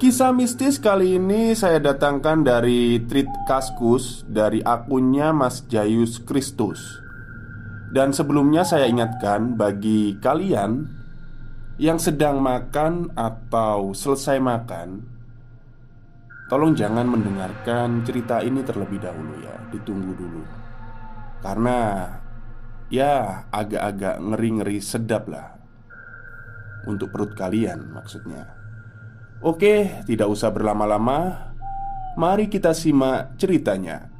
[0.00, 6.80] Kisah mistis kali ini saya datangkan dari tweet Kaskus dari akunnya Mas Jayus Kristus.
[7.92, 10.88] Dan sebelumnya saya ingatkan bagi kalian
[11.76, 15.04] yang sedang makan atau selesai makan,
[16.48, 20.42] tolong jangan mendengarkan cerita ini terlebih dahulu ya, ditunggu dulu.
[21.44, 22.08] Karena
[22.88, 25.60] ya agak-agak ngeri-ngeri sedap lah
[26.88, 28.59] untuk perut kalian maksudnya.
[29.40, 31.48] Oke, tidak usah berlama-lama.
[32.20, 34.12] Mari kita simak ceritanya.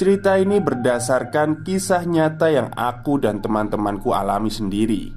[0.00, 5.12] Cerita ini berdasarkan kisah nyata yang aku dan teman-temanku alami sendiri.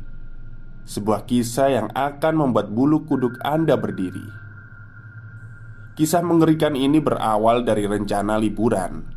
[0.84, 4.28] Sebuah kisah yang akan membuat bulu kuduk Anda berdiri.
[5.96, 9.08] Kisah mengerikan ini berawal dari rencana liburan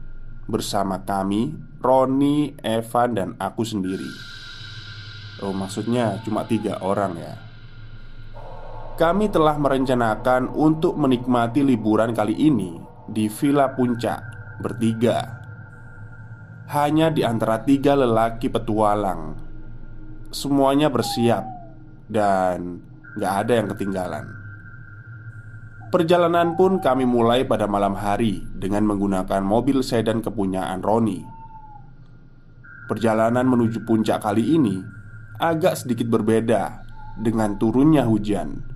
[0.46, 4.14] bersama kami, Roni, Evan, dan aku sendiri.
[5.42, 7.34] Oh, maksudnya cuma tiga orang ya
[8.94, 12.78] kami telah merencanakan untuk menikmati liburan kali ini
[13.10, 14.22] di Villa Puncak
[14.62, 15.42] bertiga.
[16.70, 19.34] Hanya di antara tiga lelaki petualang,
[20.30, 21.42] semuanya bersiap
[22.06, 22.80] dan
[23.18, 24.27] gak ada yang ketinggalan.
[25.90, 31.22] Perjalanan pun kami mulai pada malam hari dengan menggunakan mobil sedan kepunyaan Roni.
[32.90, 34.83] Perjalanan menuju puncak kali ini
[35.38, 36.83] agak sedikit berbeda
[37.18, 38.73] dengan turunnya hujan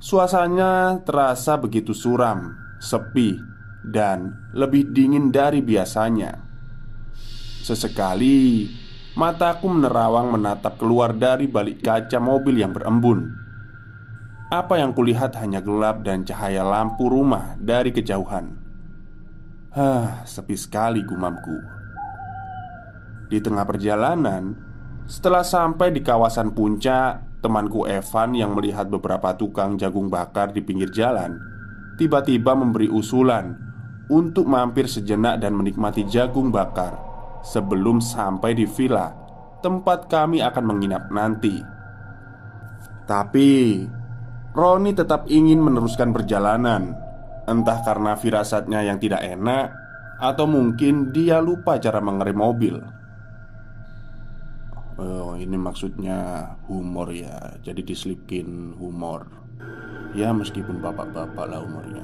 [0.00, 3.36] Suasananya terasa begitu suram, sepi,
[3.84, 6.40] dan lebih dingin dari biasanya.
[7.60, 8.64] Sesekali
[9.12, 13.28] mataku menerawang menatap keluar dari balik kaca mobil yang berembun.
[14.48, 18.56] Apa yang kulihat hanya gelap dan cahaya lampu rumah dari kejauhan.
[19.76, 21.60] Hah, sepi sekali gumamku.
[23.28, 24.56] Di tengah perjalanan,
[25.04, 30.92] setelah sampai di kawasan puncak, Temanku Evan yang melihat beberapa tukang jagung bakar di pinggir
[30.92, 31.40] jalan
[31.96, 33.56] Tiba-tiba memberi usulan
[34.12, 37.00] Untuk mampir sejenak dan menikmati jagung bakar
[37.40, 39.16] Sebelum sampai di villa
[39.64, 41.60] Tempat kami akan menginap nanti.
[43.04, 43.84] Tapi
[44.52, 46.92] Roni tetap ingin meneruskan perjalanan
[47.48, 49.72] Entah karena firasatnya yang tidak enak
[50.20, 52.99] Atau mungkin dia lupa cara mengerem mobil
[55.00, 57.56] Oh ini maksudnya humor ya.
[57.64, 59.40] Jadi diselipin humor.
[60.10, 62.02] Ya meskipun bapak-bapak lah humornya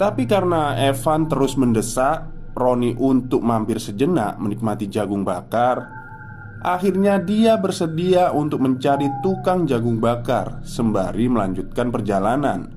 [0.00, 2.24] Tapi karena Evan terus mendesak
[2.56, 6.00] Roni untuk mampir sejenak menikmati jagung bakar
[6.60, 12.68] Akhirnya dia bersedia untuk mencari tukang jagung bakar Sembari melanjutkan perjalanan.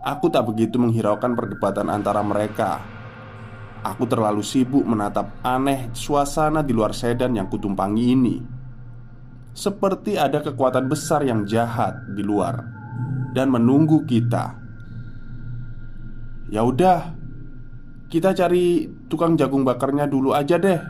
[0.00, 2.99] Aku tak begitu menghiraukan perdebatan antara mereka
[3.80, 8.36] Aku terlalu sibuk menatap aneh suasana di luar sedan yang kutumpangi ini.
[9.56, 12.62] Seperti ada kekuatan besar yang jahat di luar
[13.34, 14.54] Dan menunggu kita.
[16.50, 17.14] Ya udah,
[18.10, 20.80] kita cari tukang jagung bakarnya dulu aja deh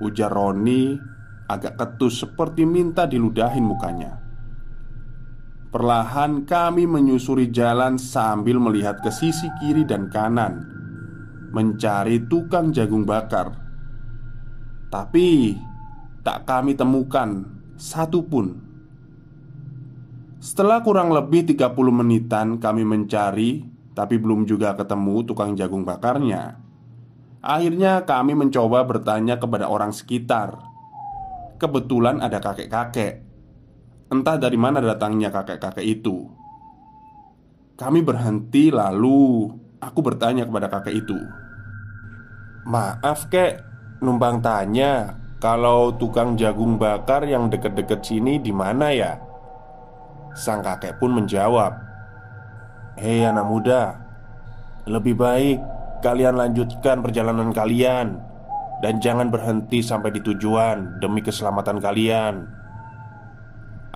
[0.00, 0.94] Ujar Roni
[1.50, 4.14] agak ketus seperti minta diludahin mukanya.
[5.74, 10.79] Perlahan kami menyusuri jalan sambil melihat ke sisi kiri dan kanan
[11.50, 13.54] mencari tukang jagung bakar.
[14.90, 15.54] Tapi
[16.26, 17.46] tak kami temukan
[17.78, 18.70] satu pun.
[20.40, 23.60] Setelah kurang lebih 30 menitan kami mencari
[23.92, 26.56] Tapi belum juga ketemu tukang jagung bakarnya
[27.44, 30.64] Akhirnya kami mencoba bertanya kepada orang sekitar
[31.60, 33.20] Kebetulan ada kakek-kakek
[34.08, 36.24] Entah dari mana datangnya kakek-kakek itu
[37.76, 41.16] Kami berhenti lalu Aku bertanya kepada kakek itu.
[42.68, 43.64] Maaf kek,
[44.04, 49.16] numpang tanya Kalau tukang jagung bakar yang deket-deket sini di mana ya?
[50.36, 51.72] Sang kakek pun menjawab
[53.00, 53.96] Hei anak muda
[54.84, 55.58] Lebih baik
[56.04, 58.20] kalian lanjutkan perjalanan kalian
[58.84, 62.34] Dan jangan berhenti sampai di tujuan Demi keselamatan kalian.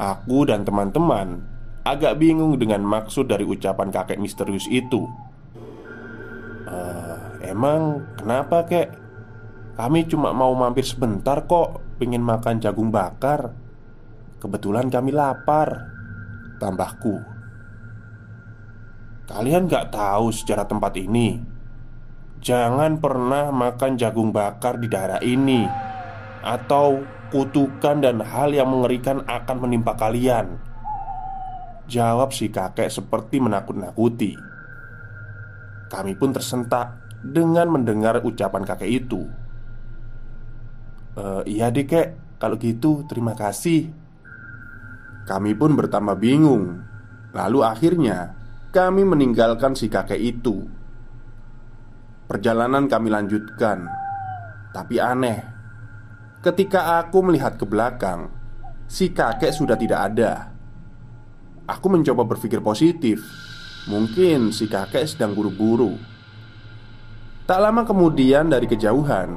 [0.00, 1.44] Aku dan teman-teman
[1.84, 5.04] agak bingung dengan maksud dari ucapan kakek misterius itu
[7.44, 8.88] Emang kenapa kek?
[9.74, 13.54] Kami cuma mau mampir sebentar kok Pengen makan jagung bakar.
[14.42, 15.94] Kebetulan kami lapar
[16.58, 17.22] Tambahku.
[19.24, 21.40] Kalian gak tahu sejarah tempat ini.
[22.44, 25.64] Jangan pernah makan jagung bakar di daerah ini
[26.44, 30.60] Atau kutukan dan hal yang mengerikan akan menimpa kalian.
[31.88, 34.53] Jawab si kakek seperti menakut-nakuti
[35.94, 39.22] Kami pun tersentak dengan mendengar ucapan kakek itu.
[41.14, 43.94] E, Iya deh kek, kalau gitu terima kasih.
[45.30, 46.82] Kami pun bertambah bingung.
[47.30, 48.34] Lalu akhirnya
[48.74, 50.66] kami meninggalkan si kakek itu.
[52.26, 53.86] Perjalanan kami lanjutkan.
[54.74, 55.54] Tapi aneh
[56.44, 58.28] Ketika aku melihat ke belakang,
[58.84, 60.52] si kakek sudah tidak ada.
[61.64, 63.24] Aku mencoba berpikir positif.
[63.84, 66.00] Mungkin si kakek sedang buru-buru.
[67.44, 69.36] Tak lama kemudian, dari kejauhan,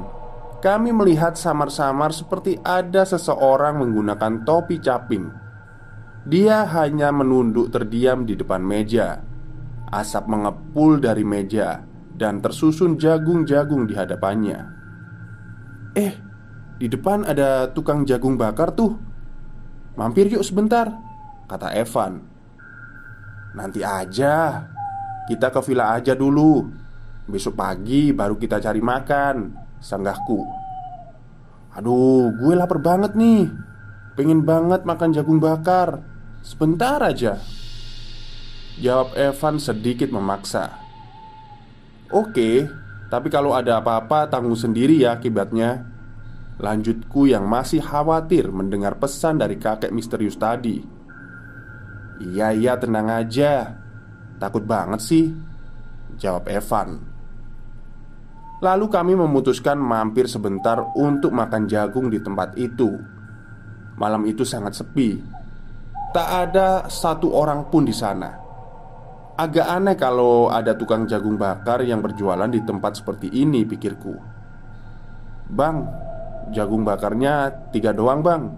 [0.64, 5.28] kami melihat samar-samar seperti ada seseorang menggunakan topi caping.
[6.24, 9.20] Dia hanya menunduk terdiam di depan meja.
[9.92, 11.84] Asap mengepul dari meja
[12.16, 14.60] dan tersusun jagung-jagung di hadapannya.
[15.96, 16.12] Eh,
[16.78, 18.94] di depan ada tukang jagung bakar tuh
[19.98, 20.94] Mampir yuk sebentar
[21.50, 22.37] Kata Evan
[23.58, 24.62] Nanti aja.
[25.26, 26.62] Kita ke villa aja dulu.
[27.26, 29.36] Besok pagi baru kita cari makan.
[29.82, 30.46] Sanggahku.
[31.74, 33.50] Aduh gue lapar banget nih.
[34.14, 35.98] Pengen banget makan jagung bakar.
[36.46, 37.42] Sebentar aja.
[38.78, 40.78] Jawab Evan sedikit memaksa.
[42.14, 42.70] Oke
[43.08, 45.82] Tapi kalau ada apa-apa tanggung sendiri ya akibatnya.
[46.60, 50.97] Lanjutku yang masih khawatir mendengar pesan dari kakek misterius tadi
[52.18, 53.78] Iya iya tenang aja.
[54.38, 55.26] Takut banget sih
[56.18, 56.98] Jawab Evan.
[58.58, 62.90] Lalu kami memutuskan mampir sebentar untuk makan jagung di tempat itu.
[63.94, 65.22] Malam itu sangat sepi.
[66.10, 68.34] Tak ada satu orang pun di sana.
[69.38, 74.18] Agak aneh kalau ada tukang jagung bakar yang berjualan di tempat seperti ini pikirku.
[75.54, 75.86] Bang,
[76.50, 78.48] Jagung bakarnya tiga doang bang.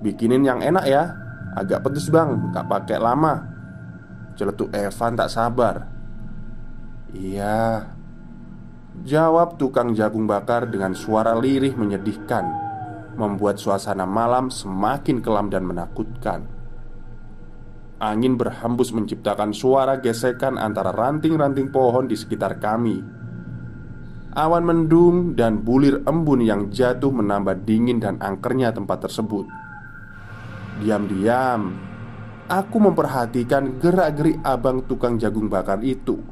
[0.00, 1.27] Bikinin yang enak ya
[1.58, 3.42] Agak pedes bang, gak pakai lama.
[4.38, 5.90] Celetuk Evan tak sabar.
[7.10, 7.90] Iya.
[9.02, 12.46] Jawab tukang jagung bakar dengan suara lirih menyedihkan
[13.18, 16.46] Membuat suasana malam semakin kelam dan menakutkan.
[17.98, 23.02] Angin berhembus menciptakan suara gesekan antara ranting-ranting pohon di sekitar kami.
[24.38, 29.50] Awan mendung dan bulir embun yang jatuh menambah dingin dan angkernya tempat tersebut.
[30.78, 31.74] Diam-diam,
[32.46, 36.22] aku memperhatikan gerak-gerik abang tukang jagung bakar itu.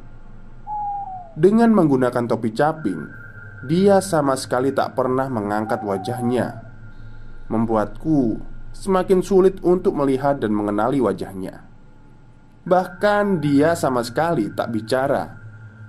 [1.34, 3.02] Dengan menggunakan topi caping,
[3.66, 6.62] dia sama sekali tak pernah mengangkat wajahnya,
[7.50, 8.38] membuatku
[8.70, 11.66] semakin sulit untuk melihat dan mengenali wajahnya.
[12.66, 15.22] Bahkan dia sama sekali tak bicara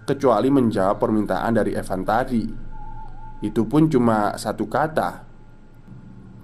[0.07, 2.45] kecuali menjawab permintaan dari Evan tadi.
[3.43, 5.26] Itu pun cuma satu kata.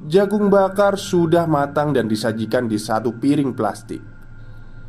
[0.03, 4.03] Jagung bakar sudah matang dan disajikan di satu piring plastik.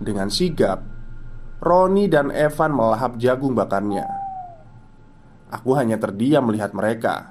[0.03, 0.83] Dengan sigap,
[1.63, 4.11] Roni dan Evan melahap jagung bakarnya.
[5.55, 7.31] Aku hanya terdiam melihat mereka.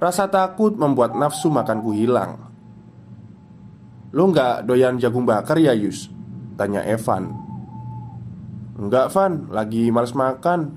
[0.00, 2.48] Rasa takut membuat nafsu makanku hilang.
[4.16, 6.08] Lo nggak doyan jagung bakar ya Yus?
[6.56, 7.30] Tanya Evan
[8.80, 10.76] Enggak Van, lagi males makan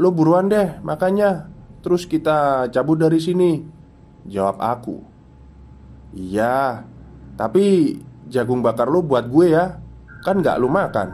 [0.00, 1.52] Lo buruan deh makanya
[1.84, 3.60] Terus kita cabut dari sini
[4.24, 5.15] Jawab aku
[6.16, 6.80] Iya
[7.36, 7.92] Tapi
[8.32, 9.76] jagung bakar lo buat gue ya.
[10.24, 11.12] Kan gak lo makan.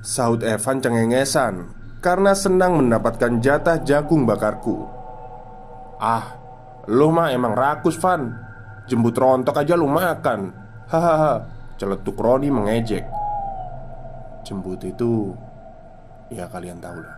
[0.00, 1.68] Saud Evan cengengesan
[2.00, 4.88] Karena senang mendapatkan jatah jagung bakarku.
[6.00, 6.40] Ah
[6.88, 8.32] Lo mah emang rakus Van.
[8.88, 10.54] Jembut rontok aja lo makan.
[10.88, 11.34] Hahaha
[11.76, 13.04] Celetuk Roni mengejek.
[14.46, 15.34] Jembut itu
[16.32, 17.16] Ya kalian tahu lah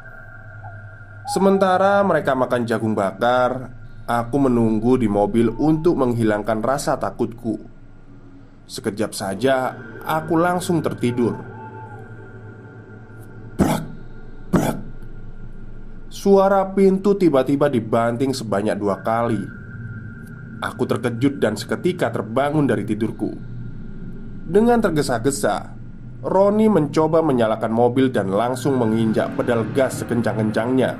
[1.28, 3.77] Sementara mereka makan jagung bakar
[4.08, 7.60] Aku menunggu di mobil untuk menghilangkan rasa takutku.
[8.64, 11.36] Sekejap saja aku langsung tertidur.
[13.60, 13.84] Brak,
[14.48, 14.78] brak
[16.08, 19.44] Suara pintu tiba-tiba dibanting sebanyak dua kali.
[20.64, 23.36] Aku terkejut dan seketika terbangun dari tidurku.
[24.48, 25.76] Dengan tergesa-gesa
[26.24, 30.96] Roni mencoba menyalakan mobil dan langsung menginjak pedal gas sekencang-kencangnya.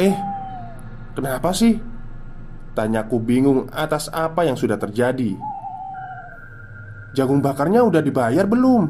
[0.00, 0.31] "Eh,
[1.12, 1.78] kenapa sih?"
[2.72, 5.36] Tanyaku bingung atas apa yang sudah terjadi.
[7.12, 8.82] "Jagung bakarnya udah dibayar belum?"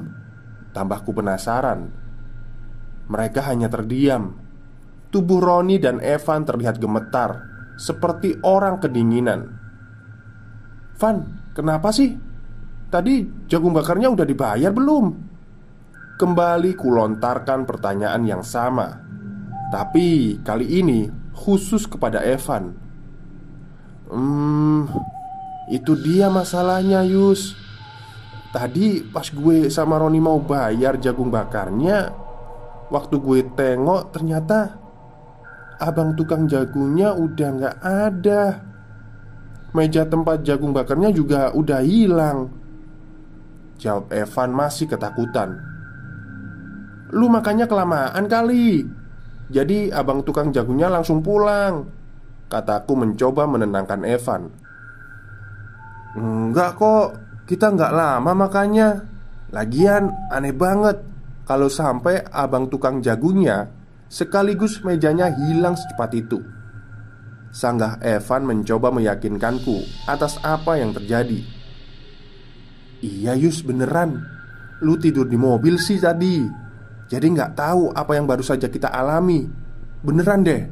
[0.71, 1.91] Tambahku penasaran.
[3.11, 4.39] Mereka hanya terdiam.
[5.13, 7.45] Tubuh Roni dan Evan terlihat gemetar,
[7.77, 9.53] seperti orang kedinginan.
[10.97, 12.17] "Van, Kenapa sih?
[12.89, 15.05] Tadi jagung bakarnya udah dibayar belum?
[16.17, 18.89] Kembali kulontarkan pertanyaan yang sama
[19.73, 21.01] Tapi kali ini
[21.37, 22.77] khusus kepada Evan.
[24.13, 24.89] Hmm,
[25.73, 27.57] itu dia masalahnya Yus.
[28.53, 32.13] Tadi pas gue sama Roni mau bayar jagung bakarnya
[32.93, 34.77] Waktu gue tengok ternyata
[35.81, 38.63] Abang tukang jagungnya udah nggak ada.
[39.75, 42.55] Meja tempat jagung bakarnya juga udah hilang.
[43.83, 45.59] Jawab Evan masih ketakutan.
[47.11, 48.87] Lu makanya kelamaan kali
[49.53, 51.85] Jadi abang tukang jagungnya langsung pulang.
[52.49, 54.49] Kataku mencoba menenangkan Evan.
[56.13, 57.17] Enggak kok
[57.49, 59.01] Kita nggak lama makanya
[59.49, 61.01] Lagian aneh banget
[61.49, 63.69] Kalau sampai abang tukang jagungnya
[64.13, 66.37] Sekaligus mejanya hilang secepat itu.
[67.49, 71.41] Sanggah Evan mencoba meyakinkanku Atas apa yang terjadi.
[73.01, 74.21] Iya Yus beneran.
[74.85, 76.45] Lu tidur di mobil sih tadi
[77.13, 79.45] Jadi nggak tahu apa yang baru saja kita alami
[80.01, 80.65] Beneran deh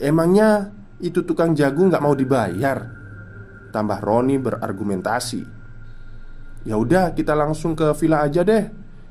[0.00, 0.72] Emangnya
[1.02, 2.78] itu tukang jagung nggak mau dibayar?
[3.74, 5.42] Tambah Roni berargumentasi.
[6.66, 8.66] Ya udah, kita langsung ke villa aja deh.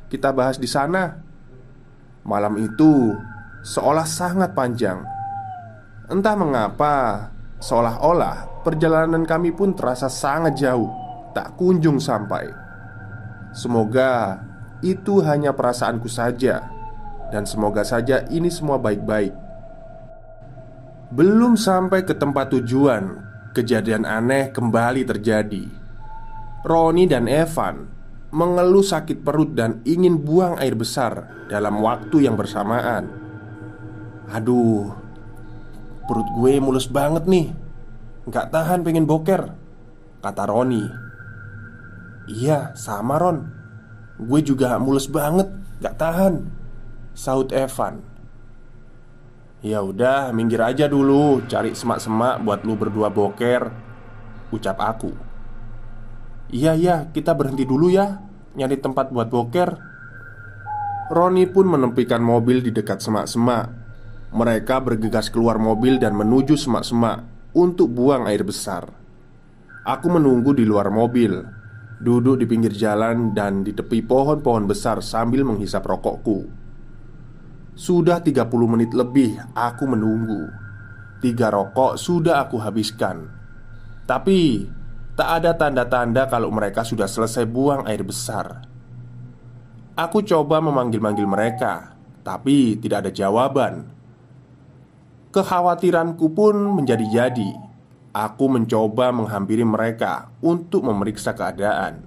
[0.07, 1.11] Kita bahas di sana.
[2.23, 3.15] Malam itu
[3.63, 5.03] seolah sangat panjang.
[6.07, 6.95] Entah mengapa,
[7.59, 10.87] seolah-olah perjalanan kami pun terasa sangat jauh,
[11.35, 12.47] tak kunjung sampai.
[13.51, 14.43] Semoga
[14.85, 16.69] itu hanya perasaanku saja,
[17.33, 19.33] dan semoga saja ini semua baik-baik.
[21.11, 23.23] Belum sampai ke tempat tujuan,
[23.55, 25.65] kejadian aneh kembali terjadi.
[26.67, 27.87] Roni dan Evan
[28.35, 33.07] mengeluh sakit perut dan ingin buang air besar dalam waktu yang bersamaan.
[34.35, 34.91] Aduh,
[36.05, 37.55] perut gue mulus banget nih.
[38.27, 39.55] Gak tahan pengen boker,
[40.19, 40.83] kata Roni.
[42.27, 43.56] Iya, sama Ron.
[44.17, 45.45] Gue juga mulus banget,
[45.77, 46.49] gak tahan.
[47.13, 48.01] Saud Evan.
[49.61, 53.69] Ya udah, minggir aja dulu, cari semak-semak buat lu berdua boker.
[54.53, 55.13] Ucap aku.
[56.53, 58.21] Iya iya, kita berhenti dulu ya,
[58.53, 59.69] nyari tempat buat boker.
[61.09, 63.69] Roni pun menempikan mobil di dekat semak-semak.
[64.33, 67.23] Mereka bergegas keluar mobil dan menuju semak-semak
[67.55, 68.91] untuk buang air besar.
[69.87, 71.47] Aku menunggu di luar mobil,
[71.97, 76.45] duduk di pinggir jalan dan di tepi pohon-pohon besar sambil menghisap rokokku.
[77.77, 80.49] Sudah 30 menit lebih aku menunggu.
[81.21, 83.29] Tiga rokok sudah aku habiskan.
[84.07, 84.65] Tapi
[85.17, 88.61] Tak ada tanda-tanda kalau mereka sudah selesai buang air besar.
[89.97, 93.89] Aku coba memanggil-manggil mereka Tapi tidak ada jawaban.
[95.33, 97.49] Kekhawatiranku pun menjadi-jadi
[98.17, 102.01] Aku mencoba menghampiri mereka untuk memeriksa keadaan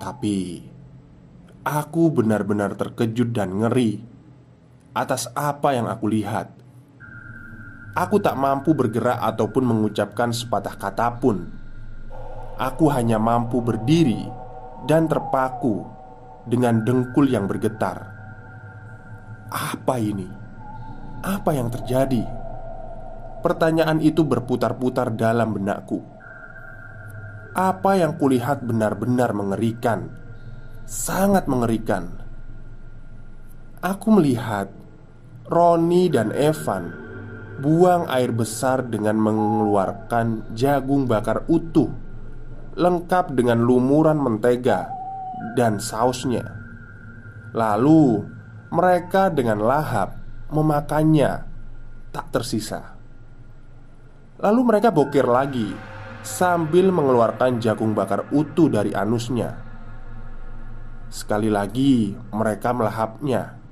[0.00, 0.64] Tapi
[1.62, 4.00] Aku benar-benar terkejut dan ngeri
[4.98, 6.50] atas apa yang aku lihat.
[7.94, 11.46] Aku tak mampu bergerak ataupun mengucapkan sepatah kata pun.
[12.58, 14.26] Aku hanya mampu berdiri
[14.90, 15.86] dan terpaku
[16.48, 18.10] dengan dengkul yang bergetar.
[19.52, 20.26] Apa ini?
[21.22, 22.41] Apa yang terjadi?
[23.42, 25.98] Pertanyaan itu berputar-putar dalam benakku.
[27.52, 30.08] Apa yang kulihat benar-benar mengerikan,
[30.86, 32.22] sangat mengerikan.
[33.82, 34.70] Aku melihat
[35.50, 36.94] Roni dan Evan
[37.58, 41.90] buang air besar dengan mengeluarkan jagung bakar utuh
[42.78, 44.88] lengkap dengan lumuran mentega
[45.58, 46.46] dan sausnya.
[47.52, 48.24] Lalu
[48.72, 50.16] mereka dengan lahap
[50.48, 51.44] memakannya
[52.14, 53.01] tak tersisa.
[54.42, 55.70] Lalu mereka bokir lagi
[56.26, 59.54] sambil mengeluarkan jagung bakar utuh dari anusnya.
[61.06, 63.62] Sekali lagi mereka melahapnya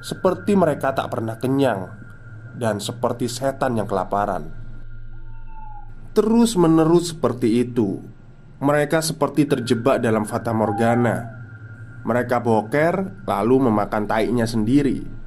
[0.00, 1.92] seperti mereka tak pernah kenyang
[2.56, 4.48] dan seperti setan yang kelaparan.
[6.16, 8.00] Terus menerus seperti itu,
[8.64, 11.38] mereka seperti terjebak dalam fata morgana.
[12.00, 15.19] Mereka boker lalu memakan taiknya sendiri.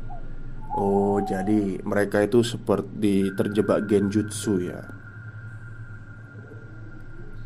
[0.74, 4.82] Oh, jadi mereka itu seperti terjebak genjutsu ya.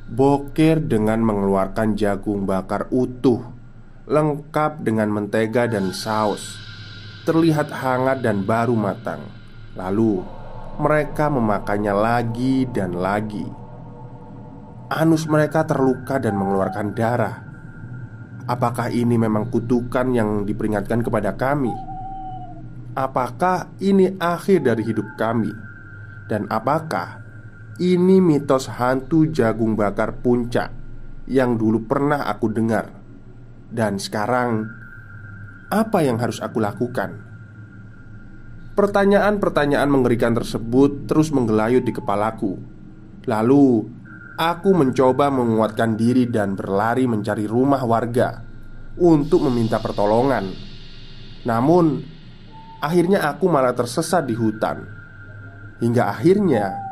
[0.07, 3.43] Boker dengan mengeluarkan jagung bakar utuh,
[4.07, 6.67] lengkap dengan mentega dan saus
[7.27, 9.19] terlihat hangat dan baru matang.
[9.75, 10.23] Lalu
[10.79, 13.43] mereka memakannya lagi dan lagi.
[14.87, 17.43] Anus mereka terluka dan mengeluarkan darah.
[18.47, 21.96] Apakah ini memang kutukan yang diperingatkan kepada kami?
[22.97, 25.53] Apakah ini akhir dari hidup kami?
[26.25, 27.21] Dan apakah
[27.77, 30.73] Ini mitos hantu jagung bakar puncak
[31.29, 32.89] Yang dulu pernah aku dengar
[33.69, 34.65] Dan sekarang
[35.69, 37.21] Apa yang harus aku lakukan?
[38.73, 42.57] Pertanyaan-pertanyaan mengerikan tersebut terus menggelayut di kepalaku
[43.29, 43.93] Lalu
[44.41, 48.41] Aku mencoba menguatkan diri dan berlari mencari rumah warga
[48.97, 50.49] Untuk meminta pertolongan
[51.45, 52.16] Namun
[52.77, 54.85] Akhirnya aku malah tersesat di hutan
[55.81, 56.87] Hingga akhirnya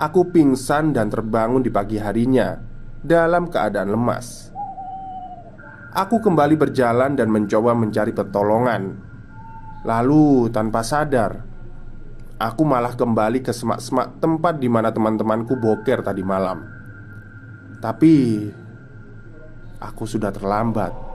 [0.00, 2.56] Aku pingsan dan terbangun di pagi harinya
[3.04, 4.48] dalam keadaan lemas.
[5.92, 8.96] Aku kembali berjalan dan mencoba mencari pertolongan.
[9.84, 11.44] Lalu, tanpa sadar,
[12.40, 16.64] aku malah kembali ke semak-semak tempat di mana teman-temanku boker tadi malam.
[17.84, 18.48] Tapi,
[19.84, 21.09] aku sudah terlambat.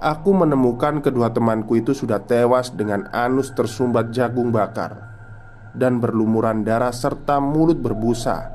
[0.00, 4.96] Aku menemukan kedua temanku itu sudah tewas dengan anus tersumbat jagung bakar
[5.76, 8.48] dan berlumuran darah serta mulut berbusa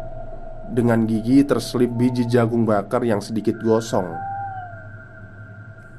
[0.74, 4.10] dengan gigi terselip biji jagung bakar yang sedikit gosong.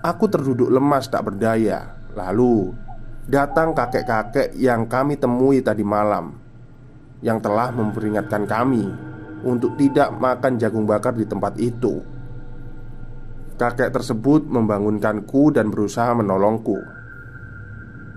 [0.02, 1.94] Aku terduduk lemas tak berdaya.
[2.18, 2.74] Lalu
[3.30, 6.42] datang kakek-kakek yang kami temui tadi malam
[7.22, 8.82] yang telah memperingatkan kami
[9.46, 12.15] untuk tidak makan jagung bakar di tempat itu.
[13.56, 16.96] Kakek tersebut membangunkanku dan berusaha menolongku.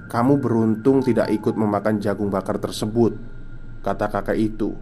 [0.10, 3.14] Kamu beruntung tidak ikut memakan jagung bakar tersebut
[3.86, 4.74] Kata kakak itu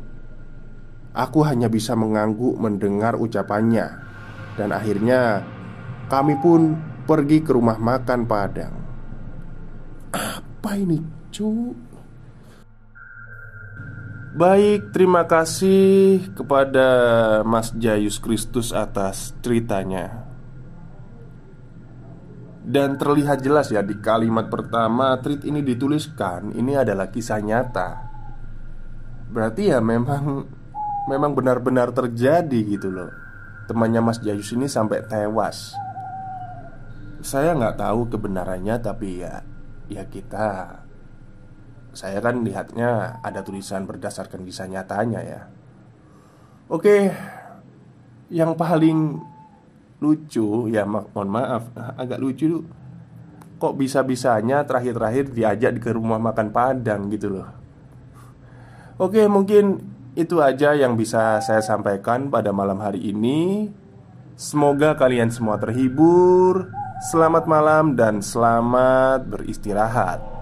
[1.12, 3.92] Aku hanya bisa mengangguk mendengar ucapannya
[4.56, 5.44] Dan akhirnya
[6.08, 8.76] Kami pun pergi ke rumah makan Padang
[10.15, 11.76] Apa ini cu?
[14.38, 16.88] Baik, terima kasih kepada
[17.41, 20.27] Mas Jayus Kristus atas ceritanya
[22.67, 27.89] dan terlihat jelas ya di kalimat pertama tweet ini dituliskan Ini adalah kisah nyata.
[29.32, 30.43] Berarti ya memang
[31.08, 33.08] Memang benar-benar terjadi gitu loh.
[33.71, 35.71] Temannya Mas Jayus ini sampai tewas.
[37.23, 39.39] Saya nggak tahu kebenarannya tapi ya
[39.88, 40.84] Ya kita
[41.95, 45.41] Saya kan lihatnya ada tulisan berdasarkan kisah nyatanya ya.
[46.67, 47.15] Oke
[48.27, 49.23] Yang paling
[49.97, 51.73] lucu ya mohon maaf.
[51.75, 52.62] Agak lucu
[53.57, 57.49] kok bisa-bisanya terakhir-terakhir diajak ke rumah makan Padang gitu loh.
[59.01, 59.81] Oke mungkin
[60.17, 63.69] itu aja yang bisa saya sampaikan pada malam hari ini.
[64.38, 66.69] Semoga kalian semua terhibur.
[67.10, 70.37] Selamat malam dan selamat beristirahat